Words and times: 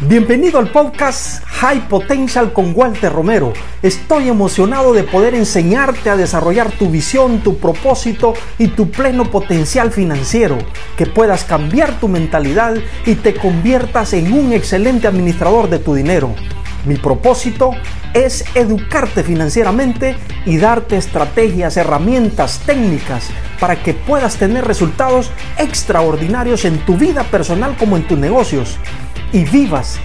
Bienvenido 0.00 0.58
al 0.58 0.70
podcast 0.70 1.42
High 1.46 1.88
Potential 1.88 2.52
con 2.52 2.74
Walter 2.74 3.10
Romero. 3.10 3.54
Estoy 3.80 4.28
emocionado 4.28 4.92
de 4.92 5.04
poder 5.04 5.34
enseñarte 5.34 6.10
a 6.10 6.18
desarrollar 6.18 6.70
tu 6.70 6.90
visión, 6.90 7.38
tu 7.38 7.56
propósito 7.56 8.34
y 8.58 8.68
tu 8.68 8.90
pleno 8.90 9.30
potencial 9.30 9.90
financiero. 9.90 10.58
Que 10.98 11.06
puedas 11.06 11.44
cambiar 11.44 11.98
tu 11.98 12.08
mentalidad 12.08 12.76
y 13.06 13.14
te 13.14 13.36
conviertas 13.36 14.12
en 14.12 14.34
un 14.34 14.52
excelente 14.52 15.06
administrador 15.06 15.70
de 15.70 15.78
tu 15.78 15.94
dinero. 15.94 16.34
Mi 16.84 16.96
propósito 16.96 17.70
es 18.12 18.44
educarte 18.54 19.22
financieramente 19.22 20.14
y 20.44 20.58
darte 20.58 20.98
estrategias, 20.98 21.78
herramientas, 21.78 22.60
técnicas 22.66 23.30
para 23.58 23.82
que 23.82 23.94
puedas 23.94 24.36
tener 24.36 24.66
resultados 24.66 25.30
extraordinarios 25.56 26.66
en 26.66 26.84
tu 26.84 26.98
vida 26.98 27.24
personal 27.24 27.74
como 27.78 27.96
en 27.96 28.06
tus 28.06 28.18
negocios 28.18 28.78
y 29.32 29.44
vivas 29.44 29.98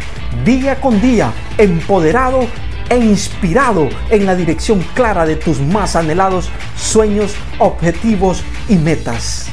día 0.45 0.80
con 0.80 0.99
día 1.02 1.34
empoderado 1.57 2.48
e 2.89 2.98
inspirado 2.98 3.88
en 4.09 4.25
la 4.25 4.35
dirección 4.35 4.84
clara 4.94 5.25
de 5.25 5.35
tus 5.35 5.59
más 5.59 5.95
anhelados 5.95 6.49
sueños, 6.75 7.34
objetivos 7.59 8.44
y 8.67 8.75
metas. 8.75 9.47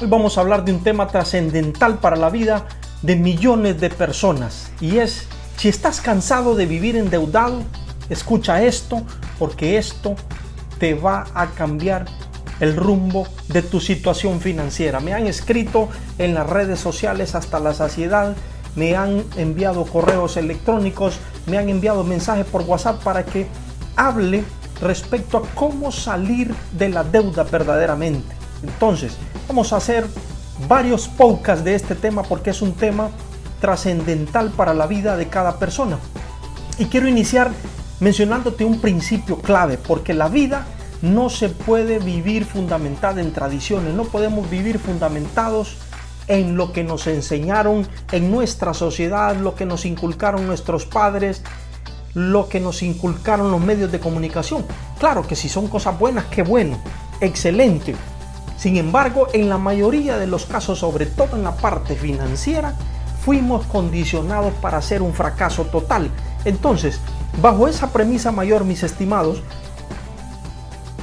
Hoy 0.00 0.06
vamos 0.06 0.36
a 0.36 0.42
hablar 0.42 0.64
de 0.64 0.72
un 0.72 0.82
tema 0.84 1.08
trascendental 1.08 1.98
para 1.98 2.16
la 2.16 2.30
vida 2.30 2.66
de 3.02 3.16
millones 3.16 3.80
de 3.80 3.90
personas 3.90 4.70
y 4.80 4.98
es 4.98 5.26
si 5.56 5.68
estás 5.68 6.00
cansado 6.00 6.54
de 6.54 6.66
vivir 6.66 6.96
endeudado, 6.96 7.62
escucha 8.08 8.62
esto 8.62 9.02
porque 9.38 9.78
esto 9.78 10.14
te 10.78 10.94
va 10.94 11.26
a 11.34 11.46
cambiar 11.48 12.06
el 12.62 12.76
rumbo 12.76 13.26
de 13.48 13.60
tu 13.60 13.80
situación 13.80 14.40
financiera. 14.40 15.00
Me 15.00 15.12
han 15.12 15.26
escrito 15.26 15.88
en 16.16 16.32
las 16.32 16.48
redes 16.48 16.78
sociales 16.78 17.34
hasta 17.34 17.58
la 17.58 17.74
saciedad, 17.74 18.36
me 18.76 18.94
han 18.94 19.24
enviado 19.36 19.84
correos 19.84 20.36
electrónicos, 20.36 21.16
me 21.46 21.58
han 21.58 21.68
enviado 21.68 22.04
mensajes 22.04 22.46
por 22.46 22.62
WhatsApp 22.62 23.02
para 23.02 23.24
que 23.24 23.48
hable 23.96 24.44
respecto 24.80 25.38
a 25.38 25.42
cómo 25.56 25.90
salir 25.90 26.54
de 26.78 26.88
la 26.88 27.02
deuda 27.02 27.42
verdaderamente. 27.42 28.32
Entonces, 28.62 29.16
vamos 29.48 29.72
a 29.72 29.78
hacer 29.78 30.06
varios 30.68 31.08
podcasts 31.08 31.64
de 31.64 31.74
este 31.74 31.96
tema 31.96 32.22
porque 32.22 32.50
es 32.50 32.62
un 32.62 32.74
tema 32.74 33.10
trascendental 33.60 34.52
para 34.52 34.72
la 34.72 34.86
vida 34.86 35.16
de 35.16 35.26
cada 35.26 35.58
persona. 35.58 35.98
Y 36.78 36.84
quiero 36.84 37.08
iniciar 37.08 37.50
mencionándote 37.98 38.64
un 38.64 38.80
principio 38.80 39.38
clave, 39.38 39.78
porque 39.78 40.14
la 40.14 40.28
vida 40.28 40.64
no 41.02 41.28
se 41.28 41.48
puede 41.48 41.98
vivir 41.98 42.44
fundamentada 42.44 43.20
en 43.20 43.32
tradiciones, 43.32 43.92
no 43.92 44.04
podemos 44.04 44.48
vivir 44.48 44.78
fundamentados 44.78 45.76
en 46.28 46.56
lo 46.56 46.72
que 46.72 46.84
nos 46.84 47.08
enseñaron 47.08 47.86
en 48.12 48.30
nuestra 48.30 48.72
sociedad, 48.72 49.36
lo 49.36 49.54
que 49.56 49.66
nos 49.66 49.84
inculcaron 49.84 50.46
nuestros 50.46 50.86
padres, 50.86 51.42
lo 52.14 52.48
que 52.48 52.60
nos 52.60 52.82
inculcaron 52.82 53.50
los 53.50 53.60
medios 53.60 53.90
de 53.90 53.98
comunicación. 53.98 54.64
Claro 54.98 55.26
que 55.26 55.34
si 55.34 55.48
son 55.48 55.66
cosas 55.66 55.98
buenas, 55.98 56.26
qué 56.26 56.42
bueno, 56.42 56.78
excelente. 57.20 57.96
Sin 58.56 58.76
embargo, 58.76 59.26
en 59.32 59.48
la 59.48 59.58
mayoría 59.58 60.18
de 60.18 60.28
los 60.28 60.46
casos, 60.46 60.78
sobre 60.78 61.06
todo 61.06 61.36
en 61.36 61.42
la 61.42 61.56
parte 61.56 61.96
financiera, 61.96 62.74
fuimos 63.24 63.66
condicionados 63.66 64.52
para 64.60 64.80
ser 64.82 65.02
un 65.02 65.14
fracaso 65.14 65.64
total. 65.64 66.10
Entonces, 66.44 67.00
bajo 67.40 67.66
esa 67.66 67.92
premisa 67.92 68.30
mayor, 68.30 68.64
mis 68.64 68.84
estimados, 68.84 69.42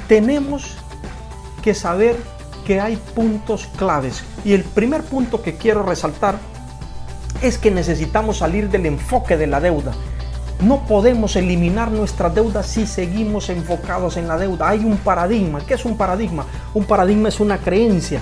tenemos 0.10 0.76
que 1.62 1.76
saber 1.76 2.18
que 2.66 2.82
hay 2.82 2.98
puntos 2.98 3.70
claves. 3.78 4.24
Y 4.44 4.54
el 4.54 4.64
primer 4.64 5.04
punto 5.04 5.44
que 5.44 5.56
quiero 5.56 5.84
resaltar 5.84 6.40
es 7.44 7.60
que 7.60 7.70
necesitamos 7.70 8.40
salir 8.40 8.70
del 8.70 8.88
enfoque 8.88 9.38
de 9.38 9.46
la 9.46 9.62
deuda. 9.62 9.94
No 10.62 10.86
podemos 10.88 11.36
eliminar 11.36 11.92
nuestra 11.92 12.30
deuda 12.30 12.64
si 12.64 12.88
seguimos 12.88 13.50
enfocados 13.50 14.18
en 14.18 14.28
la 14.28 14.38
deuda. 14.38 14.70
Hay 14.70 14.80
un 14.80 14.98
paradigma. 14.98 15.62
¿Qué 15.62 15.76
es 15.76 15.86
un 15.86 15.96
paradigma? 15.96 16.44
Un 16.74 16.86
paradigma 16.86 17.30
es 17.30 17.40
una 17.40 17.60
creencia. 17.60 18.20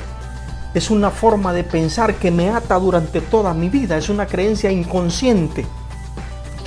Es 0.74 0.92
una 0.92 1.09
forma 1.09 1.53
de 1.53 1.64
pensar 1.64 2.16
que 2.16 2.31
me 2.31 2.50
ata 2.50 2.76
durante 2.76 3.22
toda 3.22 3.53
mi 3.53 3.70
vida. 3.70 3.97
Es 3.97 4.09
una 4.09 4.28
creencia 4.28 4.70
inconsciente. 4.70 5.66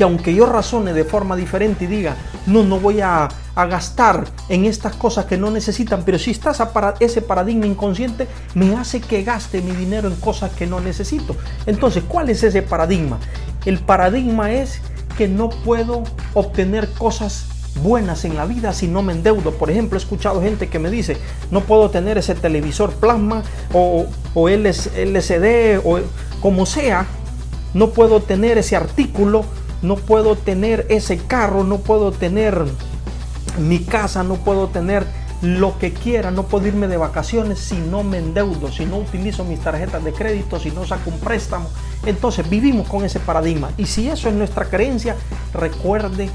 Que 0.00 0.04
aunque 0.04 0.34
yo 0.34 0.46
razone 0.46 0.94
de 0.94 1.04
forma 1.04 1.36
diferente 1.36 1.84
y 1.84 1.86
diga, 1.86 2.16
no, 2.46 2.62
no 2.64 2.80
voy 2.80 3.02
a 3.02 3.28
a 3.60 3.66
gastar 3.66 4.24
en 4.48 4.64
estas 4.64 4.94
cosas 4.94 5.26
que 5.26 5.36
no 5.36 5.50
necesitan, 5.50 6.02
pero 6.04 6.18
si 6.18 6.30
estás 6.30 6.58
para 6.72 6.94
ese 7.00 7.20
paradigma 7.20 7.66
inconsciente, 7.66 8.26
me 8.54 8.74
hace 8.74 9.02
que 9.02 9.22
gaste 9.22 9.60
mi 9.60 9.72
dinero 9.72 10.08
en 10.08 10.16
cosas 10.16 10.50
que 10.52 10.66
no 10.66 10.80
necesito. 10.80 11.36
Entonces, 11.66 12.02
¿cuál 12.08 12.30
es 12.30 12.42
ese 12.42 12.62
paradigma? 12.62 13.18
El 13.66 13.80
paradigma 13.80 14.50
es 14.52 14.80
que 15.18 15.28
no 15.28 15.50
puedo 15.50 16.04
obtener 16.32 16.88
cosas 16.92 17.48
buenas 17.82 18.24
en 18.24 18.34
la 18.34 18.46
vida 18.46 18.72
si 18.72 18.88
no 18.88 19.02
me 19.02 19.12
endeudo. 19.12 19.52
Por 19.52 19.70
ejemplo, 19.70 19.98
he 19.98 20.02
escuchado 20.02 20.40
gente 20.40 20.68
que 20.68 20.78
me 20.78 20.90
dice, 20.90 21.18
no 21.50 21.60
puedo 21.60 21.90
tener 21.90 22.16
ese 22.16 22.34
televisor 22.34 22.92
plasma 22.94 23.42
o, 23.74 24.06
o 24.32 24.48
LCD 24.48 25.80
o 25.84 26.00
como 26.40 26.64
sea, 26.64 27.06
no 27.74 27.90
puedo 27.90 28.20
tener 28.20 28.58
ese 28.58 28.74
artículo, 28.74 29.44
no 29.82 29.96
puedo 29.96 30.36
tener 30.36 30.86
ese 30.88 31.18
carro, 31.18 31.64
no 31.64 31.78
puedo 31.78 32.12
tener 32.12 32.64
mi 33.58 33.80
casa, 33.80 34.22
no 34.22 34.36
puedo 34.36 34.68
tener 34.68 35.04
lo 35.42 35.78
que 35.78 35.92
quiera, 35.92 36.30
no 36.30 36.44
puedo 36.44 36.66
irme 36.66 36.86
de 36.86 36.98
vacaciones 36.98 37.58
si 37.58 37.78
no 37.78 38.02
me 38.02 38.18
endeudo, 38.18 38.70
si 38.70 38.84
no 38.84 38.98
utilizo 38.98 39.44
mis 39.44 39.60
tarjetas 39.60 40.04
de 40.04 40.12
crédito, 40.12 40.60
si 40.60 40.70
no 40.70 40.86
saco 40.86 41.10
un 41.10 41.18
préstamo. 41.18 41.68
Entonces 42.04 42.48
vivimos 42.48 42.88
con 42.88 43.04
ese 43.04 43.20
paradigma. 43.20 43.70
Y 43.78 43.86
si 43.86 44.08
eso 44.08 44.28
es 44.28 44.34
nuestra 44.34 44.66
creencia, 44.66 45.16
recuerde 45.54 46.30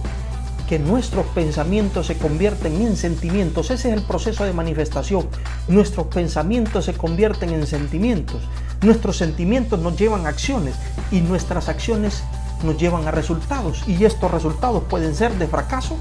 que 0.68 0.80
nuestros 0.80 1.28
pensamientos 1.28 2.08
se 2.08 2.18
convierten 2.18 2.82
en 2.82 2.98
sentimientos. 2.98 3.70
Ese 3.70 3.90
es 3.90 3.98
el 3.98 4.02
proceso 4.02 4.44
de 4.44 4.54
manifestación. 4.54 5.28
Nuestros 5.68 6.08
pensamientos 6.08 6.86
se 6.86 6.94
convierten 6.94 7.52
en 7.52 7.68
sentimientos. 7.68 8.42
Nuestros 8.82 9.18
sentimientos 9.18 9.80
nos 9.80 9.98
llevan 9.98 10.26
a 10.26 10.30
acciones 10.30 10.76
y 11.12 11.22
nuestras 11.22 11.70
acciones 11.70 12.24
nos 12.64 12.78
llevan 12.78 13.08
a 13.08 13.12
resultados. 13.12 13.84
Y 13.88 14.04
estos 14.06 14.32
resultados 14.32 14.84
pueden 14.90 15.16
ser 15.16 15.34
de 15.34 15.48
fracaso 15.48 15.98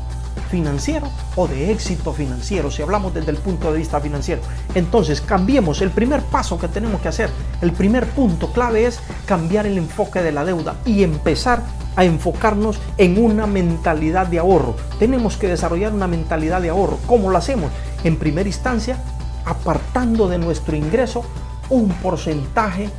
financiero 0.51 1.09
o 1.37 1.47
de 1.49 1.73
éxito 1.73 2.13
financiero, 2.13 2.71
si 2.71 2.83
hablamos 2.83 3.15
desde 3.15 3.31
el 3.31 3.39
punto 3.39 3.73
de 3.73 3.79
vista 3.79 4.01
financiero. 4.01 4.43
Entonces, 4.75 5.21
cambiemos. 5.21 5.83
El 5.83 5.91
primer 5.91 6.23
paso 6.23 6.59
que 6.59 6.69
tenemos 6.69 7.01
que 7.01 7.09
hacer, 7.09 7.31
el 7.61 7.73
primer 7.73 8.07
punto 8.09 8.53
clave 8.53 8.87
es 8.87 9.01
cambiar 9.27 9.67
el 9.67 9.79
enfoque 9.79 10.23
de 10.23 10.33
la 10.33 10.45
deuda 10.45 10.77
y 10.85 11.03
empezar 11.03 11.63
a 11.97 12.05
enfocarnos 12.05 12.79
en 12.99 13.23
una 13.23 13.47
mentalidad 13.47 14.27
de 14.27 14.39
ahorro. 14.39 14.77
Tenemos 14.99 15.37
que 15.37 15.49
desarrollar 15.49 15.93
una 15.93 16.09
mentalidad 16.09 16.61
de 16.61 16.71
ahorro. 16.71 16.99
¿Cómo 17.07 17.31
lo 17.31 17.39
hacemos? 17.39 17.71
En 18.03 18.17
primera 18.17 18.49
instancia, 18.49 18.99
apartando 19.45 20.29
de 20.29 20.39
nuestro 20.39 20.77
ingreso 20.77 21.25
un 21.71 21.89
porcentaje 21.89 22.91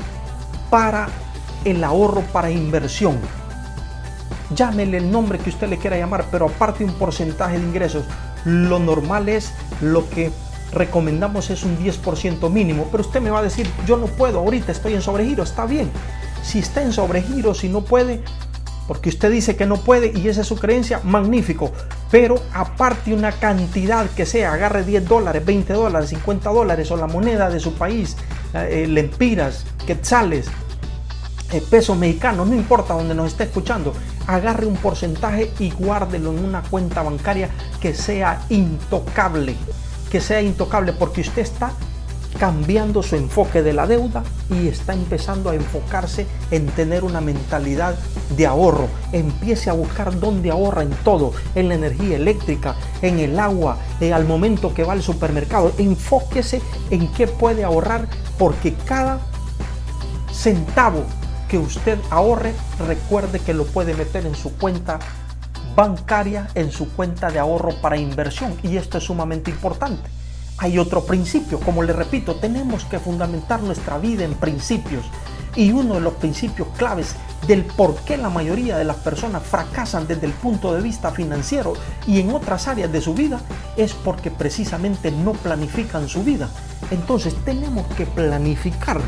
para 0.69 1.07
el 1.65 1.83
ahorro 1.83 2.21
para 2.31 2.51
inversión 2.51 3.17
llámele 4.53 4.97
el 4.97 5.11
nombre 5.11 5.39
que 5.39 5.50
usted 5.50 5.67
le 5.67 5.78
quiera 5.78 5.97
llamar, 5.97 6.25
pero 6.31 6.47
aparte 6.47 6.83
un 6.83 6.94
porcentaje 6.94 7.57
de 7.57 7.66
ingresos, 7.66 8.06
lo 8.45 8.79
normal 8.79 9.29
es 9.29 9.53
lo 9.81 10.09
que 10.09 10.31
recomendamos 10.72 11.50
es 11.50 11.63
un 11.63 11.78
10% 11.78 12.50
mínimo, 12.50 12.88
pero 12.91 13.01
usted 13.01 13.22
me 13.22 13.29
va 13.29 13.39
a 13.39 13.44
decir, 13.44 13.67
yo 13.88 13.97
no 13.97 14.07
puedo, 14.07 14.39
ahorita 14.39 14.72
estoy 14.72 14.94
en 14.94 15.01
sobregiro, 15.01 15.44
está 15.44 15.66
bien. 15.66 15.89
Si 16.44 16.59
está 16.59 16.81
en 16.81 16.94
sobregiro, 16.94 17.53
si 17.53 17.69
no 17.69 17.81
puede, 17.81 18.22
porque 18.88 19.09
usted 19.09 19.31
dice 19.31 19.56
que 19.56 19.66
no 19.66 19.78
puede 19.78 20.11
y 20.16 20.28
esa 20.28 20.41
es 20.41 20.47
su 20.47 20.57
creencia, 20.57 21.00
magnífico. 21.03 21.72
Pero 22.12 22.35
aparte 22.53 23.13
una 23.13 23.31
cantidad 23.31 24.07
que 24.12 24.25
sea, 24.25 24.53
agarre 24.53 24.83
10 24.83 25.07
dólares, 25.07 25.44
20 25.44 25.73
dólares, 25.73 26.09
50 26.09 26.50
dólares 26.51 26.91
o 26.91 26.97
la 26.97 27.07
moneda 27.07 27.50
de 27.50 27.59
su 27.59 27.73
país, 27.73 28.16
eh, 28.53 28.85
lempiras, 28.88 29.66
quetzales, 29.88 30.47
eh, 31.51 31.63
pesos 31.69 31.97
mexicanos, 31.97 32.47
no 32.47 32.56
importa 32.56 32.94
donde 32.94 33.15
nos 33.15 33.27
esté 33.27 33.45
escuchando, 33.45 33.94
agarre 34.27 34.66
un 34.66 34.75
porcentaje 34.75 35.51
y 35.60 35.72
guárdelo 35.72 36.31
en 36.31 36.44
una 36.44 36.62
cuenta 36.63 37.01
bancaria 37.01 37.50
que 37.80 37.94
sea 37.94 38.42
intocable, 38.50 39.56
que 40.12 40.22
sea 40.22 40.42
intocable 40.42 40.94
porque 40.94 41.22
usted 41.22 41.42
está 41.42 41.72
cambiando 42.39 43.01
su 43.01 43.16
enfoque 43.16 43.63
de 43.63 43.74
la 43.74 43.88
deuda 43.88 44.24
y 44.50 44.68
está 44.68 44.94
empezando 44.94 45.50
a 45.50 45.56
enfocarse 45.56 46.27
en 46.51 46.66
tener 46.68 47.04
una 47.04 47.22
mentalidad 47.22 47.95
de 48.36 48.45
ahorro. 48.45 48.88
Empiece 49.12 49.69
a 49.69 49.74
buscar 49.74 50.19
dónde 50.19 50.51
ahorra 50.51 50.83
en 50.83 50.92
todo, 51.04 51.31
en 51.56 51.69
la 51.69 51.75
energía 51.75 52.18
eléctrica, 52.18 52.75
en 53.01 53.19
el 53.19 53.39
agua, 53.39 53.78
eh, 54.01 54.13
al 54.13 54.25
momento 54.25 54.74
que 54.74 54.83
va 54.83 54.94
al 54.94 55.01
supermercado. 55.01 55.71
Enfóquese 55.78 56.62
en 56.89 57.07
qué 57.13 57.28
puede 57.28 57.63
ahorrar 57.63 58.07
porque 58.38 58.74
cada 58.86 59.19
centavo 60.31 61.06
que 61.50 61.57
usted 61.57 62.00
ahorre, 62.09 62.53
recuerde 62.88 63.39
que 63.39 63.53
lo 63.53 63.65
puede 63.65 63.94
meter 63.94 64.25
en 64.25 64.36
su 64.36 64.53
cuenta 64.53 65.00
bancaria, 65.75 66.47
en 66.56 66.71
su 66.71 66.89
cuenta 66.94 67.30
de 67.30 67.39
ahorro 67.39 67.75
para 67.81 67.97
inversión. 67.97 68.56
Y 68.63 68.77
esto 68.77 68.97
es 68.97 69.03
sumamente 69.03 69.51
importante. 69.51 70.09
Hay 70.57 70.80
otro 70.80 71.03
principio, 71.06 71.59
como 71.59 71.83
le 71.83 71.92
repito, 71.92 72.36
tenemos 72.36 72.86
que 72.86 73.00
fundamentar 73.00 73.62
nuestra 73.62 73.97
vida 73.97 74.24
en 74.24 74.36
principios. 74.36 75.06
Y 75.56 75.71
uno 75.71 75.95
de 75.95 76.01
los 76.01 76.13
principios 76.13 76.68
claves 76.77 77.15
del 77.47 77.63
por 77.63 77.95
qué 77.97 78.18
la 78.18 78.30
mayoría 78.30 78.77
de 78.77 78.83
las 78.83 78.97
personas 78.97 79.44
fracasan 79.44 80.07
desde 80.07 80.25
el 80.25 80.33
punto 80.33 80.74
de 80.74 80.81
vista 80.81 81.12
financiero 81.12 81.74
y 82.07 82.19
en 82.19 82.31
otras 82.31 82.68
áreas 82.68 82.92
de 82.92 83.01
su 83.01 83.13
vida 83.13 83.39
es 83.77 83.94
porque 83.94 84.31
precisamente 84.31 85.12
no 85.12 85.33
planifican 85.33 86.09
su 86.09 86.24
vida. 86.24 86.50
Entonces 86.92 87.36
tenemos 87.45 87.86
que 87.95 88.06
planificar. 88.06 89.00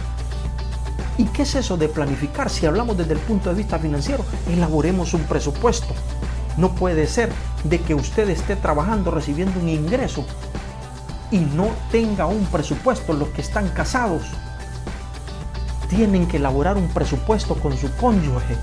¿Y 1.17 1.25
qué 1.25 1.43
es 1.43 1.55
eso 1.55 1.77
de 1.77 1.89
planificar? 1.89 2.49
Si 2.49 2.65
hablamos 2.65 2.97
desde 2.97 3.13
el 3.13 3.19
punto 3.19 3.49
de 3.49 3.55
vista 3.55 3.79
financiero, 3.79 4.23
elaboremos 4.51 5.13
un 5.13 5.23
presupuesto. 5.23 5.93
No 6.57 6.75
puede 6.75 7.07
ser 7.07 7.31
de 7.63 7.79
que 7.79 7.95
usted 7.95 8.29
esté 8.29 8.55
trabajando 8.55 9.11
recibiendo 9.11 9.59
un 9.59 9.69
ingreso 9.69 10.25
y 11.31 11.39
no 11.39 11.69
tenga 11.91 12.27
un 12.27 12.45
presupuesto. 12.45 13.13
Los 13.13 13.29
que 13.29 13.41
están 13.41 13.69
casados 13.69 14.23
tienen 15.89 16.27
que 16.27 16.37
elaborar 16.37 16.77
un 16.77 16.87
presupuesto 16.89 17.55
con 17.55 17.75
su 17.77 17.91
cónyuge, 17.95 18.55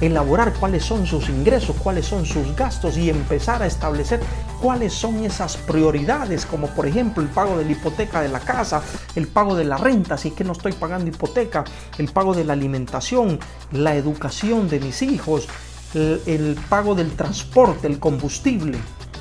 elaborar 0.00 0.52
cuáles 0.54 0.84
son 0.84 1.06
sus 1.06 1.28
ingresos, 1.28 1.76
cuáles 1.76 2.06
son 2.06 2.26
sus 2.26 2.54
gastos 2.56 2.98
y 2.98 3.08
empezar 3.08 3.62
a 3.62 3.66
establecer 3.66 4.20
cuáles 4.62 4.92
son 4.92 5.24
esas 5.24 5.56
prioridades, 5.56 6.46
como 6.46 6.68
por 6.68 6.86
ejemplo 6.86 7.22
el 7.22 7.28
pago 7.28 7.58
de 7.58 7.64
la 7.64 7.72
hipoteca 7.72 8.22
de 8.22 8.28
la 8.28 8.38
casa, 8.38 8.80
el 9.16 9.26
pago 9.26 9.56
de 9.56 9.64
la 9.64 9.76
renta, 9.76 10.16
si 10.16 10.28
es 10.28 10.34
que 10.34 10.44
no 10.44 10.52
estoy 10.52 10.72
pagando 10.72 11.08
hipoteca, 11.08 11.64
el 11.98 12.08
pago 12.08 12.32
de 12.32 12.44
la 12.44 12.52
alimentación, 12.52 13.40
la 13.72 13.96
educación 13.96 14.68
de 14.68 14.78
mis 14.78 15.02
hijos, 15.02 15.48
el, 15.94 16.22
el 16.26 16.56
pago 16.68 16.94
del 16.94 17.10
transporte, 17.10 17.88
el 17.88 17.98
combustible, 17.98 18.78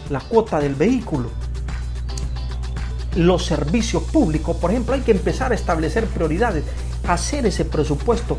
la 0.10 0.20
cuota 0.20 0.60
del 0.60 0.76
vehículo 0.76 1.30
los 3.18 3.46
servicios 3.46 4.04
públicos, 4.04 4.56
por 4.56 4.72
ejemplo, 4.72 4.96
hay 4.96 5.02
que 5.02 5.12
empezar 5.12 5.52
a 5.52 5.56
establecer 5.56 6.06
prioridades 6.06 6.64
hacer 7.08 7.46
ese 7.46 7.66
presupuesto 7.66 8.38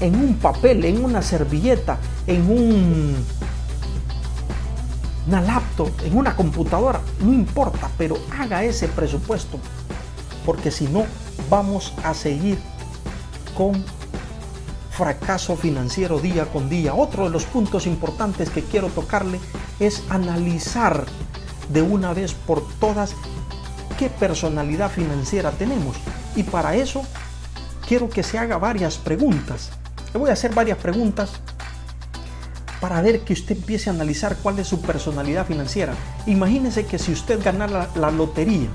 en 0.00 0.14
un 0.16 0.34
papel, 0.34 0.84
en 0.84 1.02
una 1.04 1.22
servilleta, 1.22 1.98
en 2.26 2.50
un, 2.50 3.16
una 5.26 5.40
laptop, 5.40 5.90
en 6.04 6.16
una 6.16 6.36
computadora, 6.36 7.00
no 7.20 7.32
importa, 7.32 7.90
pero 7.96 8.16
haga 8.38 8.62
ese 8.62 8.88
presupuesto, 8.88 9.58
porque 10.44 10.70
si 10.70 10.86
no 10.86 11.06
vamos 11.48 11.94
a 12.02 12.14
seguir 12.14 12.58
con 13.56 13.84
fracaso 14.94 15.56
financiero 15.56 16.20
día 16.20 16.46
con 16.46 16.68
día. 16.68 16.94
Otro 16.94 17.24
de 17.24 17.30
los 17.30 17.44
puntos 17.44 17.86
importantes 17.86 18.48
que 18.48 18.62
quiero 18.62 18.88
tocarle 18.88 19.40
es 19.80 20.04
analizar 20.08 21.04
de 21.68 21.82
una 21.82 22.12
vez 22.12 22.32
por 22.32 22.62
todas 22.78 23.14
qué 23.98 24.08
personalidad 24.08 24.90
financiera 24.90 25.50
tenemos. 25.50 25.96
Y 26.36 26.44
para 26.44 26.76
eso 26.76 27.02
quiero 27.88 28.08
que 28.08 28.22
se 28.22 28.38
haga 28.38 28.56
varias 28.58 28.96
preguntas. 28.96 29.70
Le 30.12 30.20
voy 30.20 30.30
a 30.30 30.34
hacer 30.34 30.54
varias 30.54 30.78
preguntas 30.78 31.40
para 32.80 33.00
ver 33.00 33.24
que 33.24 33.32
usted 33.32 33.56
empiece 33.56 33.90
a 33.90 33.92
analizar 33.92 34.36
cuál 34.42 34.58
es 34.58 34.68
su 34.68 34.80
personalidad 34.80 35.46
financiera. 35.46 35.94
Imagínese 36.26 36.86
que 36.86 36.98
si 36.98 37.12
usted 37.12 37.42
ganara 37.42 37.88
la, 37.94 38.10
lotería 38.10 38.68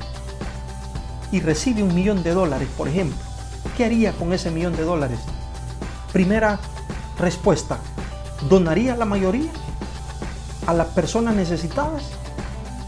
y 1.31 1.40
recibe 1.42 1.84
un 1.84 1.94
millón 1.94 2.24
de 2.24 2.34
dólares, 2.34 2.68
por 2.78 2.88
ejemplo, 2.88 3.18
¿qué 3.78 3.86
haría 3.86 4.13
con 4.13 4.34
ese 4.34 4.51
millón 4.51 4.75
de 4.75 4.84
dólares? 4.84 5.19
Primera 6.12 6.60
respuesta, 7.19 7.80
¿donaría 8.50 8.96
la 8.96 9.06
mayoría 9.06 9.51
a 10.66 10.74
las 10.74 10.88
personas 10.88 11.36
necesitadas? 11.36 12.04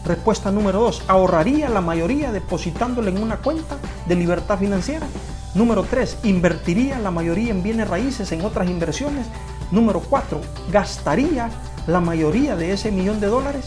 Respuesta 0.04 0.50
número 0.50 0.80
dos, 0.80 1.02
¿ahorraría 1.06 1.68
la 1.68 1.80
mayoría 1.80 2.32
depositándole 2.32 3.10
en 3.10 3.22
una 3.22 3.36
cuenta 3.36 3.76
de 4.06 4.16
libertad 4.16 4.58
financiera? 4.58 5.06
Número 5.54 5.84
3, 5.84 6.20
invertiría 6.24 6.98
la 6.98 7.10
mayoría 7.10 7.50
en 7.50 7.62
bienes 7.62 7.86
raíces, 7.86 8.32
en 8.32 8.42
otras 8.42 8.70
inversiones. 8.70 9.26
Número 9.72 10.00
4, 10.00 10.40
gastaría 10.70 11.50
la 11.88 11.98
mayoría 11.98 12.54
de 12.54 12.72
ese 12.72 12.92
millón 12.92 13.18
de 13.18 13.26
dólares 13.26 13.64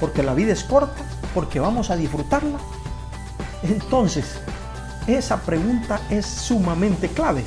porque 0.00 0.22
la 0.22 0.34
vida 0.34 0.52
es 0.52 0.64
corta, 0.64 1.02
porque 1.34 1.60
vamos 1.60 1.90
a 1.90 1.96
disfrutarla. 1.96 2.58
Entonces, 3.62 4.40
esa 5.06 5.38
pregunta 5.42 6.00
es 6.10 6.26
sumamente 6.26 7.08
clave 7.08 7.44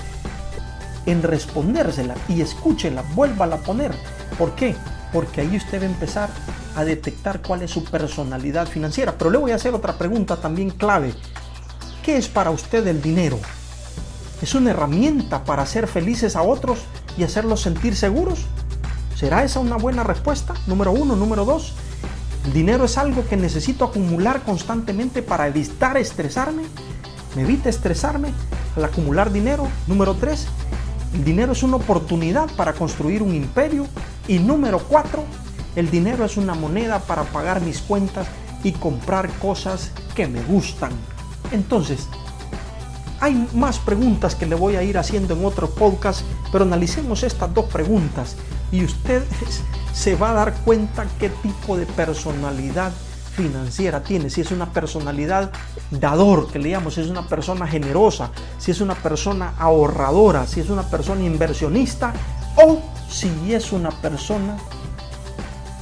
en 1.06 1.24
respondérsela 1.24 2.16
y 2.30 2.42
escúchela, 2.42 3.04
vuélvala 3.14 3.58
a 3.58 3.60
poner. 3.60 3.94
¿Por 4.38 4.56
qué? 4.56 4.76
Porque 5.12 5.42
ahí 5.42 5.58
usted 5.58 5.82
va 5.82 5.86
a 5.86 5.90
empezar 5.90 6.30
a 6.76 6.86
detectar 6.86 7.42
cuál 7.42 7.64
es 7.64 7.72
su 7.72 7.84
personalidad 7.84 8.68
financiera. 8.68 9.16
Pero 9.18 9.30
le 9.30 9.38
voy 9.38 9.52
a 9.52 9.56
hacer 9.56 9.74
otra 9.74 9.98
pregunta 9.98 10.38
también 10.38 10.70
clave. 10.70 11.14
¿Qué 12.04 12.18
es 12.18 12.28
para 12.28 12.52
usted 12.52 12.86
el 12.88 13.02
dinero? 13.02 13.40
¿Es 14.42 14.56
una 14.56 14.72
herramienta 14.72 15.44
para 15.44 15.64
hacer 15.64 15.88
felices 15.88 16.36
a 16.36 16.42
otros 16.42 16.80
y 17.18 17.24
hacerlos 17.24 17.62
sentir 17.62 17.96
seguros? 17.96 18.46
¿Será 19.16 19.44
esa 19.44 19.60
una 19.60 19.78
buena 19.78 20.04
respuesta? 20.04 20.54
Número 20.68 20.92
uno. 20.92 21.16
Número 21.16 21.46
dos. 21.46 21.74
¿El 22.46 22.54
dinero 22.54 22.86
es 22.86 22.98
algo 22.98 23.26
que 23.28 23.38
necesito 23.38 23.86
acumular 23.86 24.42
constantemente 24.42 25.22
para 25.22 25.48
evitar 25.48 25.98
estresarme? 25.98 26.64
¿Me 27.36 27.44
evita 27.44 27.70
estresarme 27.70 28.34
al 28.76 28.86
acumular 28.86 29.32
dinero? 29.32 29.68
Número 29.88 30.16
tres. 30.16 30.48
El 31.14 31.24
dinero 31.24 31.54
es 31.54 31.64
una 31.64 31.78
oportunidad 31.78 32.50
para 32.56 32.74
construir 32.74 33.24
un 33.24 33.34
imperio. 33.34 33.88
Y 34.28 34.40
número 34.40 34.80
cuatro. 34.80 35.24
El 35.76 35.90
dinero 35.90 36.26
es 36.26 36.38
una 36.38 36.54
moneda 36.54 37.00
para 37.00 37.24
pagar 37.24 37.62
mis 37.62 37.80
cuentas 37.80 38.28
y 38.64 38.74
comprar 38.74 39.30
cosas 39.40 39.92
que 40.16 40.28
me 40.28 40.42
gustan. 40.44 40.92
Entonces, 41.52 42.08
hay 43.24 43.48
más 43.54 43.80
preguntas 43.80 44.36
que 44.36 44.46
le 44.46 44.54
voy 44.54 44.76
a 44.76 44.84
ir 44.84 44.98
haciendo 44.98 45.34
en 45.34 45.46
otro 45.46 45.70
podcast, 45.70 46.24
pero 46.52 46.66
analicemos 46.66 47.24
estas 47.24 47.54
dos 47.54 47.64
preguntas 47.72 48.36
y 48.70 48.84
usted 48.84 49.24
se 49.94 50.16
va 50.16 50.32
a 50.32 50.34
dar 50.34 50.54
cuenta 50.66 51.06
qué 51.22 51.30
tipo 51.30 51.78
de 51.78 51.86
personalidad 51.86 52.92
financiera 53.34 54.04
tiene, 54.04 54.30
si 54.30 54.42
es 54.42 54.52
una 54.52 54.74
personalidad 54.74 55.54
dador, 55.90 56.52
que 56.52 56.60
le 56.60 56.72
llamamos, 56.72 56.96
si 56.96 57.02
es 57.02 57.08
una 57.08 57.26
persona 57.26 57.66
generosa, 57.66 58.30
si 58.58 58.72
es 58.72 58.82
una 58.82 58.96
persona 58.96 59.54
ahorradora, 59.58 60.46
si 60.46 60.60
es 60.60 60.70
una 60.70 60.84
persona 60.84 61.24
inversionista 61.24 62.12
o 62.58 62.82
si 63.10 63.54
es 63.54 63.72
una 63.72 63.92
persona 63.92 64.58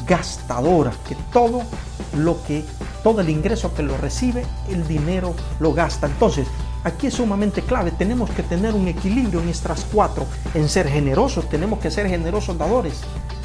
gastadora, 0.08 0.92
que 1.08 1.16
todo 1.34 1.64
lo 2.16 2.44
que, 2.44 2.64
todo 3.04 3.22
el 3.22 3.30
ingreso 3.30 3.74
que 3.74 3.82
lo 3.82 3.98
recibe, 3.98 4.46
el 4.70 4.88
dinero 4.88 5.34
lo 5.60 5.74
gasta. 5.74 6.06
Entonces, 6.06 6.46
Aquí 6.84 7.08
es 7.08 7.14
sumamente 7.14 7.62
clave, 7.62 7.92
tenemos 7.92 8.30
que 8.32 8.42
tener 8.42 8.74
un 8.74 8.88
equilibrio 8.88 9.40
en 9.40 9.50
estas 9.50 9.86
cuatro, 9.92 10.26
en 10.56 10.68
ser 10.68 10.88
generosos, 10.88 11.48
tenemos 11.48 11.80
que 11.80 11.92
ser 11.92 12.08
generosos 12.08 12.58
dadores 12.58 13.02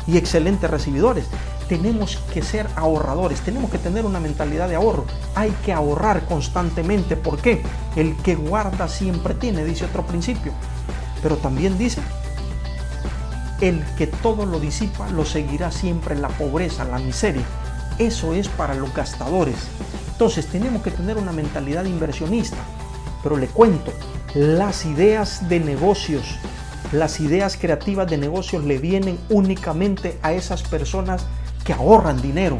y 0.06 0.16
excelentes 0.16 0.70
recibidores, 0.70 1.26
tenemos 1.68 2.16
que 2.32 2.42
ser 2.42 2.66
ahorradores, 2.76 3.40
tenemos 3.40 3.70
que 3.70 3.78
tener 3.78 4.06
una 4.06 4.20
mentalidad 4.20 4.68
de 4.70 4.76
ahorro, 4.76 5.04
hay 5.34 5.50
que 5.64 5.72
ahorrar 5.74 6.24
constantemente, 6.24 7.14
¿por 7.14 7.38
qué? 7.38 7.62
El 7.94 8.16
que 8.16 8.36
guarda 8.36 8.88
siempre 8.88 9.34
tiene, 9.34 9.64
dice 9.64 9.84
otro 9.84 10.06
principio, 10.06 10.52
pero 11.22 11.36
también 11.36 11.76
dice, 11.76 12.00
el 13.60 13.84
que 13.96 14.06
todo 14.06 14.46
lo 14.46 14.60
disipa 14.60 15.08
lo 15.10 15.24
seguirá 15.24 15.70
siempre 15.70 16.14
en 16.14 16.22
la 16.22 16.28
pobreza, 16.28 16.84
la 16.84 16.98
miseria. 16.98 17.44
Eso 17.98 18.34
es 18.34 18.48
para 18.48 18.74
los 18.74 18.92
gastadores. 18.94 19.56
Entonces 20.12 20.46
tenemos 20.46 20.82
que 20.82 20.90
tener 20.90 21.16
una 21.16 21.32
mentalidad 21.32 21.84
inversionista. 21.84 22.58
Pero 23.26 23.38
le 23.38 23.48
cuento, 23.48 23.92
las 24.36 24.86
ideas 24.86 25.48
de 25.48 25.58
negocios, 25.58 26.36
las 26.92 27.18
ideas 27.18 27.56
creativas 27.60 28.08
de 28.08 28.18
negocios 28.18 28.62
le 28.62 28.78
vienen 28.78 29.18
únicamente 29.30 30.16
a 30.22 30.32
esas 30.32 30.62
personas 30.62 31.26
que 31.64 31.72
ahorran 31.72 32.22
dinero. 32.22 32.56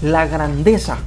La 0.00 0.26
grandeza, 0.26 0.98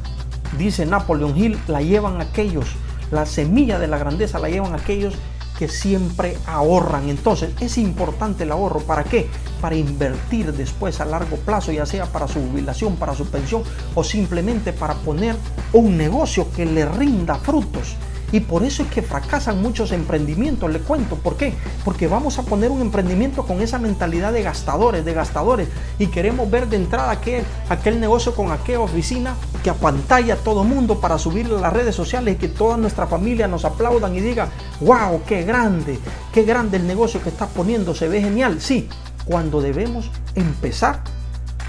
dice 0.58 0.86
Napoleon 0.86 1.36
Hill, 1.36 1.60
la 1.68 1.82
llevan 1.82 2.22
aquellos, 2.22 2.78
la 3.12 3.26
semilla 3.26 3.78
de 3.78 3.88
la 3.88 3.98
grandeza 3.98 4.40
la 4.40 4.48
llevan 4.48 4.74
aquellos 4.74 5.14
que 5.58 5.68
siempre 5.68 6.38
ahorran. 6.46 7.10
Entonces 7.10 7.52
es 7.60 7.78
importante 7.78 8.44
el 8.44 8.52
ahorro. 8.52 8.82
¿Para 8.82 9.04
qué? 9.04 9.30
Para 9.62 9.76
invertir 9.76 10.54
después 10.54 11.00
a 11.02 11.06
largo 11.06 11.38
plazo, 11.38 11.72
ya 11.72 11.86
sea 11.86 12.06
para 12.06 12.28
su 12.28 12.40
jubilación, 12.42 12.96
para 12.96 13.16
su 13.16 13.26
pensión 13.26 13.64
o 13.94 14.04
simplemente 14.04 14.74
para 14.74 14.96
poner 14.96 15.36
un 15.74 15.98
negocio 15.98 16.52
que 16.52 16.66
le 16.66 16.86
rinda 16.86 17.36
frutos. 17.36 17.96
Y 18.32 18.40
por 18.42 18.64
eso 18.64 18.84
es 18.84 18.90
que 18.90 19.02
fracasan 19.02 19.62
muchos 19.62 19.92
emprendimientos, 19.92 20.72
le 20.72 20.80
cuento. 20.80 21.16
¿Por 21.16 21.38
qué? 21.38 21.54
Porque 21.84 22.08
vamos 22.08 22.40
a 22.40 22.44
poner 22.44 22.72
un 22.72 22.82
emprendimiento 22.82 23.44
con 23.44 23.62
esa 23.62 23.80
mentalidad 23.80 24.34
de 24.34 24.44
gastadores, 24.44 25.06
de 25.06 25.14
gastadores. 25.14 25.70
Y 26.00 26.08
queremos 26.08 26.50
ver 26.50 26.68
de 26.68 26.78
entrada 26.78 27.12
aquel, 27.12 27.44
aquel 27.70 28.00
negocio 28.00 28.36
con 28.36 28.52
aquella 28.52 28.82
oficina 28.82 29.36
que 29.64 29.70
apantalla 29.70 30.36
a 30.36 30.38
todo 30.38 30.64
mundo 30.64 31.00
para 31.00 31.18
subirle 31.18 31.58
a 31.58 31.62
las 31.62 31.74
redes 31.74 31.96
sociales 31.96 32.36
y 32.36 32.38
que 32.38 32.48
toda 32.48 32.78
nuestra 32.78 33.08
familia 33.08 33.48
nos 33.48 33.66
aplaudan 33.66 34.16
y 34.16 34.22
diga, 34.22 34.50
wow, 34.82 35.22
qué 35.26 35.44
grande, 35.44 36.00
qué 36.34 36.44
grande 36.44 36.78
el 36.78 36.88
negocio 36.88 37.22
que 37.22 37.30
está 37.30 37.48
poniendo, 37.48 37.96
se 37.96 38.08
ve 38.08 38.22
genial. 38.22 38.60
Sí, 38.60 38.90
cuando 39.26 39.62
debemos 39.62 40.10
empezar, 40.36 41.02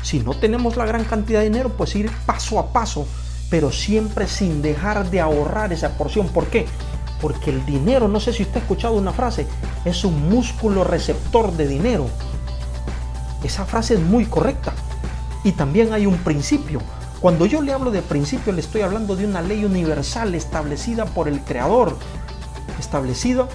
si 0.02 0.20
no 0.20 0.34
tenemos 0.34 0.76
la 0.76 0.86
gran 0.86 1.04
cantidad 1.04 1.40
de 1.40 1.46
dinero, 1.46 1.70
pues 1.76 1.94
ir 1.96 2.10
paso 2.26 2.58
a 2.58 2.72
paso 2.72 3.06
pero 3.50 3.70
siempre 3.70 4.26
sin 4.26 4.62
dejar 4.62 5.10
de 5.10 5.20
ahorrar 5.20 5.72
esa 5.72 5.96
porción. 5.96 6.28
¿Por 6.28 6.46
qué? 6.46 6.66
Porque 7.20 7.50
el 7.50 7.64
dinero, 7.64 8.08
no 8.08 8.20
sé 8.20 8.32
si 8.32 8.42
usted 8.42 8.56
ha 8.56 8.60
escuchado 8.60 8.94
una 8.94 9.12
frase, 9.12 9.46
es 9.84 10.04
un 10.04 10.28
músculo 10.28 10.84
receptor 10.84 11.52
de 11.52 11.66
dinero. 11.66 12.06
Esa 13.42 13.64
frase 13.64 13.94
es 13.94 14.00
muy 14.00 14.26
correcta. 14.26 14.72
Y 15.44 15.52
también 15.52 15.92
hay 15.92 16.06
un 16.06 16.18
principio. 16.18 16.80
Cuando 17.20 17.46
yo 17.46 17.62
le 17.62 17.72
hablo 17.72 17.90
de 17.90 18.02
principio, 18.02 18.52
le 18.52 18.60
estoy 18.60 18.82
hablando 18.82 19.16
de 19.16 19.24
una 19.24 19.40
ley 19.40 19.64
universal 19.64 20.34
establecida 20.34 21.06
por 21.06 21.28
el 21.28 21.40
Creador, 21.40 21.96
establecida 22.78 23.48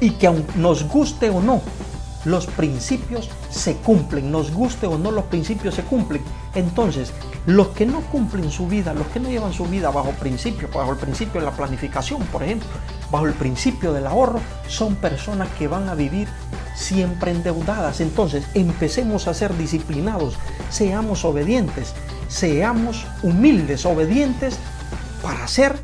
y 0.00 0.12
que 0.12 0.28
aun 0.28 0.46
nos 0.56 0.88
guste 0.88 1.28
o 1.30 1.40
no, 1.42 1.60
los 2.24 2.46
principios 2.46 3.30
se 3.50 3.76
cumplen, 3.76 4.30
nos 4.30 4.52
guste 4.52 4.86
o 4.86 4.98
no, 4.98 5.10
los 5.10 5.24
principios 5.24 5.74
se 5.74 5.82
cumplen. 5.82 6.22
Entonces, 6.54 7.12
los 7.46 7.68
que 7.68 7.86
no 7.86 8.00
cumplen 8.02 8.50
su 8.50 8.66
vida, 8.66 8.92
los 8.92 9.06
que 9.08 9.20
no 9.20 9.30
llevan 9.30 9.52
su 9.52 9.66
vida 9.66 9.90
bajo 9.90 10.10
principio, 10.12 10.68
bajo 10.72 10.92
el 10.92 10.98
principio 10.98 11.40
de 11.40 11.46
la 11.46 11.52
planificación, 11.52 12.22
por 12.24 12.42
ejemplo, 12.42 12.68
bajo 13.10 13.26
el 13.26 13.34
principio 13.34 13.92
del 13.92 14.06
ahorro, 14.06 14.40
son 14.68 14.96
personas 14.96 15.48
que 15.58 15.68
van 15.68 15.88
a 15.88 15.94
vivir 15.94 16.28
siempre 16.74 17.30
endeudadas. 17.30 18.00
Entonces, 18.00 18.44
empecemos 18.54 19.26
a 19.26 19.34
ser 19.34 19.56
disciplinados, 19.56 20.34
seamos 20.70 21.24
obedientes, 21.24 21.94
seamos 22.28 23.06
humildes, 23.22 23.86
obedientes 23.86 24.58
para 25.22 25.44
hacer 25.44 25.76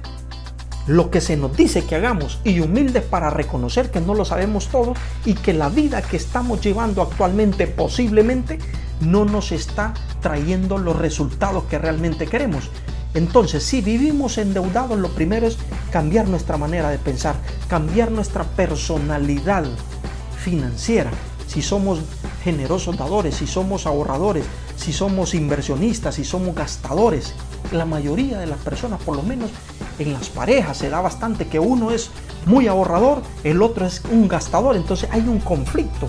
lo 0.87 1.11
que 1.11 1.21
se 1.21 1.37
nos 1.37 1.57
dice 1.57 1.85
que 1.85 1.97
hagamos 1.97 2.41
y 2.45 2.61
humildes 2.61 3.03
para 3.03 3.31
reconocer 3.31 3.91
que 3.91 4.01
no 4.01 4.15
lo 4.15 4.25
sabemos 4.25 4.69
todo 4.69 4.95
y 5.25 5.35
que 5.35 5.53
la 5.53 5.69
vida 5.69 6.03
que 6.03 6.17
estamos 6.17 6.61
llevando 6.61 7.03
actualmente 7.03 7.67
posiblemente 7.67 8.59
no 9.01 9.25
nos 9.25 9.53
está 9.53 9.95
trayendo 10.21 10.79
los 10.79 10.97
resultados 10.97 11.65
que 11.65 11.79
realmente 11.79 12.27
queremos. 12.27 12.71
Entonces, 13.15 13.63
si 13.63 13.81
vivimos 13.81 14.37
endeudados, 14.39 14.99
lo 14.99 15.09
primero 15.09 15.47
es 15.47 15.57
cambiar 15.91 16.29
nuestra 16.29 16.59
manera 16.59 16.91
de 16.91 16.99
pensar, 16.99 17.35
cambiar 17.69 18.11
nuestra 18.11 18.45
personalidad 18.45 19.65
financiera. 20.39 21.11
Si 21.47 21.63
somos 21.63 22.01
generosos 22.45 22.99
dadores, 22.99 23.37
si 23.37 23.47
somos 23.47 23.87
ahorradores, 23.87 24.45
si 24.77 24.93
somos 24.93 25.35
inversionistas, 25.35 26.17
si 26.17 26.25
somos 26.25 26.55
gastadores. 26.55 27.35
La 27.73 27.87
mayoría 27.87 28.39
de 28.39 28.47
las 28.47 28.59
personas, 28.59 29.01
por 29.01 29.17
lo 29.17 29.23
menos 29.23 29.51
en 29.99 30.13
las 30.13 30.29
parejas, 30.29 30.79
se 30.79 30.91
da 30.91 31.01
bastante 31.01 31.47
que 31.47 31.59
uno 31.59 31.91
es 31.91 32.11
muy 32.45 32.69
ahorrador, 32.69 33.23
el 33.45 33.63
otro 33.63 33.87
es 33.87 34.03
un 34.11 34.29
gastador, 34.29 34.77
entonces 34.77 35.09
hay 35.13 35.23
un 35.23 35.41
conflicto. 35.41 36.09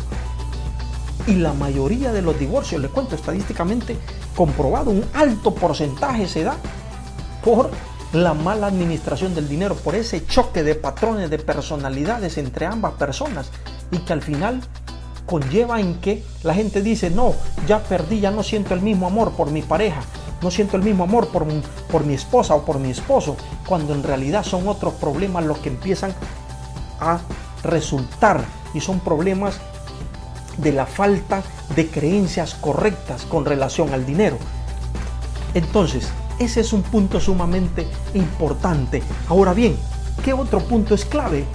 Y 1.26 1.36
la 1.36 1.54
mayoría 1.54 2.14
de 2.14 2.22
los 2.22 2.40
divorcios, 2.40 2.82
le 2.82 2.90
cuento 2.90 3.16
estadísticamente 3.16 3.98
comprobado, 4.36 4.92
un 4.92 5.04
alto 5.14 5.54
porcentaje 5.54 6.28
se 6.28 6.44
da 6.44 6.56
por 7.44 7.70
la 8.14 8.34
mala 8.34 8.68
administración 8.68 9.36
del 9.36 9.50
dinero, 9.50 9.76
por 9.76 9.96
ese 9.96 10.26
choque 10.26 10.64
de 10.64 10.76
patrones, 10.76 11.30
de 11.30 11.40
personalidades 11.40 12.38
entre 12.38 12.66
ambas 12.66 12.94
personas 12.94 13.50
y 13.92 13.98
que 14.00 14.14
al 14.14 14.22
final 14.22 14.62
conlleva 15.26 15.82
en 15.82 15.96
que 15.96 16.24
la 16.44 16.54
gente 16.54 16.82
dice, 16.82 17.10
no, 17.10 17.34
ya 17.68 17.84
perdí, 17.84 18.22
ya 18.22 18.32
no 18.32 18.44
siento 18.44 18.74
el 18.74 18.82
mismo 18.82 19.08
amor 19.08 19.32
por 19.34 19.52
mi 19.52 19.62
pareja, 19.62 20.02
no 20.42 20.52
siento 20.52 20.78
el 20.78 20.84
mismo 20.84 21.04
amor 21.04 21.28
por, 21.30 21.46
por 21.90 22.06
mi 22.06 22.14
esposa 22.14 22.56
o 22.56 22.64
por 22.64 22.80
mi 22.80 22.92
esposo, 22.92 23.36
cuando 23.66 23.94
en 23.94 24.04
realidad 24.04 24.44
son 24.44 24.68
otros 24.68 24.94
problemas 24.94 25.46
los 25.46 25.60
que 25.60 25.70
empiezan 25.70 26.14
a 27.00 27.20
resultar 27.64 28.44
y 28.74 28.80
son 28.80 29.00
problemas 29.00 29.60
de 30.58 30.72
la 30.72 30.86
falta 30.86 31.44
de 31.76 31.88
creencias 31.88 32.56
correctas 32.56 33.24
con 33.24 33.46
relación 33.46 33.94
al 33.94 34.06
dinero. 34.06 34.38
Entonces, 35.54 36.10
ese 36.40 36.62
es 36.62 36.74
un 36.74 36.84
punto 36.84 37.20
sumamente 37.20 37.88
importante. 38.14 39.02
Ahora 39.28 39.54
bien, 39.54 39.76
¿qué 40.24 40.34
otro 40.34 40.60
punto 40.60 40.94
es 40.94 41.06
clave? 41.06 41.46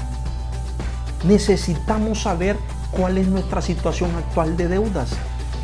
Necesitamos 1.24 2.22
saber 2.22 2.56
cuál 2.90 3.18
es 3.18 3.28
nuestra 3.28 3.62
situación 3.62 4.10
actual 4.16 4.56
de 4.56 4.68
deudas. 4.68 5.10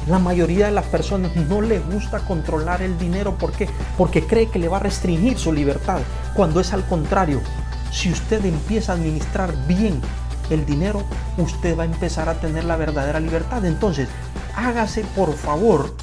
La 0.08 0.18
mayoría 0.18 0.66
de 0.66 0.72
las 0.72 0.86
personas 0.86 1.36
no 1.36 1.60
le 1.60 1.80
gusta 1.80 2.20
controlar 2.20 2.80
el 2.80 2.98
dinero. 2.98 3.36
¿Por 3.36 3.52
qué? 3.52 3.68
Porque 3.98 4.26
cree 4.26 4.48
que 4.48 4.58
le 4.58 4.68
va 4.68 4.78
a 4.78 4.80
restringir 4.80 5.38
su 5.38 5.52
libertad. 5.52 6.00
Cuando 6.34 6.60
es 6.60 6.72
al 6.72 6.86
contrario. 6.86 7.42
Si 7.92 8.10
usted 8.10 8.42
empieza 8.44 8.92
a 8.92 8.94
administrar 8.94 9.54
bien 9.66 10.00
el 10.48 10.64
dinero, 10.64 11.04
usted 11.36 11.76
va 11.76 11.82
a 11.82 11.86
empezar 11.86 12.28
a 12.30 12.40
tener 12.40 12.64
la 12.64 12.76
verdadera 12.76 13.20
libertad. 13.20 13.66
Entonces, 13.66 14.08
hágase 14.56 15.04
por 15.14 15.34
favor, 15.34 15.94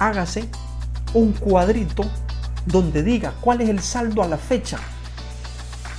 hágase 0.00 0.48
un 1.12 1.32
cuadrito 1.32 2.04
donde 2.66 3.04
diga 3.04 3.34
cuál 3.40 3.60
es 3.60 3.68
el 3.68 3.80
saldo 3.80 4.22
a 4.22 4.28
la 4.28 4.38
fecha 4.38 4.78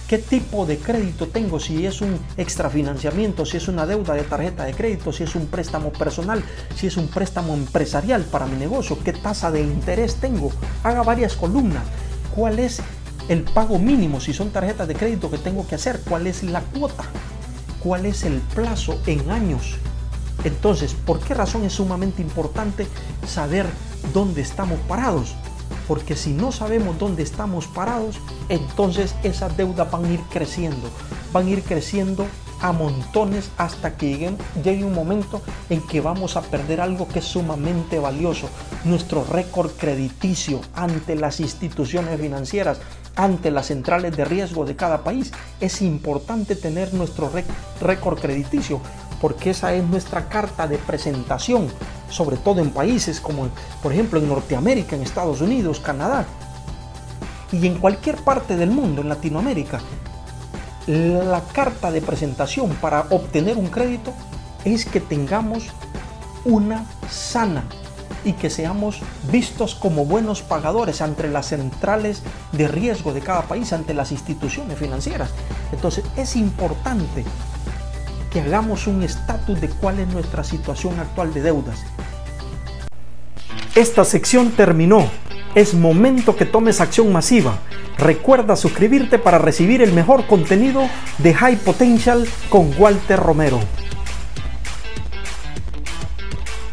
qué 0.08 0.18
tipo 0.18 0.66
de 0.66 0.78
crédito 0.78 1.28
tengo, 1.28 1.60
si 1.60 1.86
es 1.86 2.02
un 2.02 2.20
extrafinanciamiento, 2.38 3.46
si 3.46 3.58
es 3.58 3.68
una 3.68 3.86
deuda 3.86 4.14
de 4.14 4.24
tarjeta 4.24 4.64
de 4.64 4.74
crédito, 4.74 5.12
si 5.12 5.24
es 5.24 5.36
un 5.36 5.48
préstamo 5.48 5.92
personal, 5.92 6.44
si 6.76 6.88
es 6.88 6.98
un 6.98 7.08
préstamo 7.08 7.54
empresarial 7.54 8.24
para 8.24 8.46
mi 8.46 8.58
negocio, 8.58 9.00
qué 9.04 9.14
tasa 9.14 9.52
de 9.52 9.62
interés 9.62 10.16
tengo. 10.16 10.52
Haga 10.84 11.04
varias 11.04 11.36
columnas. 11.36 11.84
¿Cuál 12.36 12.60
es 12.60 12.82
el 13.30 13.44
pago 13.44 13.80
mínimo 13.80 14.20
si 14.20 14.34
son 14.34 14.52
tarjetas 14.52 14.88
de 14.88 14.96
crédito 14.96 15.32
que 15.32 15.38
tengo 15.38 15.68
que 15.68 15.76
hacer? 15.76 16.02
¿Cuál 16.08 16.28
es 16.28 16.44
la 16.44 16.62
cuota? 16.62 17.06
¿Cuál 17.82 18.06
es 18.06 18.24
el 18.24 18.40
plazo 18.54 19.00
en 19.08 19.30
años? 19.32 19.78
Entonces, 20.44 20.94
¿por 20.94 21.20
qué 21.20 21.34
razón 21.34 21.64
es 21.64 21.74
sumamente 21.74 22.22
importante 22.22 22.88
saber 23.28 23.66
dónde 24.14 24.42
estamos 24.42 24.80
parados? 24.88 25.36
Porque 25.88 26.16
si 26.16 26.32
no 26.32 26.52
sabemos 26.52 26.98
dónde 26.98 27.24
estamos 27.24 27.68
parados, 27.68 28.18
entonces 28.50 29.16
esas 29.24 29.56
deudas 29.58 29.90
van 29.92 30.06
a 30.06 30.10
ir 30.12 30.22
creciendo, 30.32 30.90
van 31.32 31.48
a 31.48 31.50
ir 31.50 31.64
creciendo 31.64 32.26
a 32.62 32.72
montones 32.72 33.52
hasta 33.58 33.96
que 33.96 34.10
llegue, 34.10 34.38
llegue 34.64 34.84
un 34.84 34.94
momento 34.94 35.42
en 35.70 35.82
que 35.82 36.02
vamos 36.02 36.38
a 36.38 36.42
perder 36.42 36.82
algo 36.82 37.08
que 37.08 37.20
es 37.20 37.26
sumamente 37.26 38.00
valioso, 38.00 38.50
nuestro 38.86 39.24
récord 39.24 39.72
crediticio 39.72 40.62
ante 40.74 41.16
las 41.16 41.40
instituciones 41.40 42.20
financieras, 42.20 42.80
ante 43.16 43.52
las 43.52 43.68
centrales 43.68 44.16
de 44.16 44.26
riesgo 44.26 44.66
de 44.66 44.76
cada 44.76 45.04
país. 45.04 45.32
Es 45.60 45.82
importante 45.82 46.56
tener 46.56 46.94
nuestro 46.94 47.32
récord 47.82 48.20
crediticio 48.20 48.82
porque 49.26 49.50
esa 49.50 49.74
es 49.74 49.84
nuestra 49.84 50.30
carta 50.30 50.68
de 50.68 50.78
presentación, 50.78 51.68
sobre 52.12 52.38
todo 52.38 52.62
en 52.62 52.70
países 52.70 53.20
como 53.20 53.48
por 53.82 53.92
ejemplo 53.92 54.20
en 54.20 54.28
Norteamérica, 54.28 54.96
en 54.96 55.02
Estados 55.02 55.42
Unidos, 55.42 55.80
Canadá 55.80 56.28
y 57.52 57.66
en 57.66 57.80
cualquier 57.80 58.18
parte 58.18 58.56
del 58.56 58.70
mundo, 58.70 59.02
en 59.02 59.10
Latinoamérica. 59.10 59.80
La 60.86 61.42
carta 61.42 61.90
de 61.90 62.04
presentación 62.04 62.70
para 62.76 63.08
obtener 63.10 63.58
un 63.58 63.66
crédito 63.66 64.14
es 64.64 64.86
que 64.86 65.00
tengamos 65.00 65.70
una 66.44 66.86
sana 67.10 67.64
y 68.26 68.34
que 68.34 68.52
seamos 68.52 69.00
vistos 69.32 69.74
como 69.74 70.06
buenos 70.06 70.44
pagadores 70.44 71.02
ante 71.02 71.28
las 71.30 71.48
centrales 71.48 72.22
de 72.52 72.68
riesgo 72.68 73.12
de 73.12 73.22
cada 73.22 73.42
país, 73.42 73.74
ante 73.74 73.96
las 73.96 74.12
instituciones 74.12 74.78
financieras. 74.78 75.32
Entonces 75.72 76.06
es 76.16 76.36
importante 76.36 77.26
hagamos 78.40 78.88
un 78.88 79.04
estatus 79.04 79.60
de 79.62 79.70
cuál 79.70 80.00
es 80.00 80.08
nuestra 80.08 80.44
situación 80.44 81.00
actual 81.00 81.34
de 81.34 81.42
deudas. 81.42 81.84
Esta 83.76 84.06
sección 84.06 84.52
terminó. 84.52 85.10
Es 85.54 85.74
momento 85.74 86.36
que 86.36 86.46
tomes 86.46 86.82
acción 86.82 87.12
masiva. 87.12 87.60
Recuerda 87.98 88.56
suscribirte 88.56 89.20
para 89.20 89.38
recibir 89.38 89.82
el 89.82 89.94
mejor 89.94 90.28
contenido 90.28 90.90
de 91.18 91.34
High 91.34 91.58
Potential 91.58 92.28
con 92.50 92.74
Walter 92.78 93.20
Romero. 93.20 93.60